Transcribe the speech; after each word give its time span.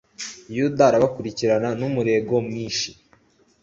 yuda 0.55 0.83
arabakurikirana 0.89 1.69
n'umurego 1.79 2.33
mwinshi 2.47 2.89